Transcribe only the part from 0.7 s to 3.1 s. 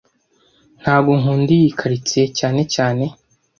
Ntago nkunda iyi quartiers cyane cyane